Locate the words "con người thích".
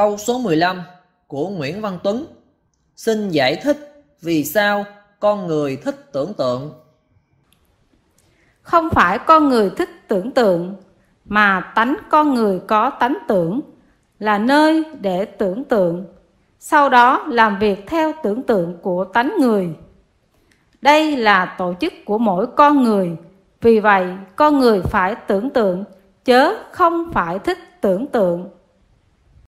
5.18-6.12, 9.18-9.88